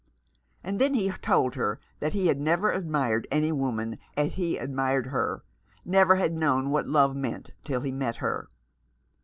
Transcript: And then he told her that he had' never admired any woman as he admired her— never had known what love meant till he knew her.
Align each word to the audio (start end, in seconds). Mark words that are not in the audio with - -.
And 0.63 0.81
then 0.81 0.95
he 0.95 1.11
told 1.11 1.53
her 1.53 1.79
that 1.99 2.13
he 2.13 2.25
had' 2.25 2.39
never 2.41 2.71
admired 2.71 3.27
any 3.29 3.51
woman 3.51 3.99
as 4.17 4.33
he 4.33 4.57
admired 4.57 5.05
her— 5.05 5.43
never 5.85 6.15
had 6.15 6.33
known 6.33 6.71
what 6.71 6.87
love 6.87 7.15
meant 7.15 7.51
till 7.63 7.81
he 7.81 7.91
knew 7.91 8.11
her. 8.13 8.47